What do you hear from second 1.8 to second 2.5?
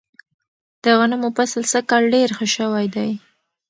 کال ډیر ښه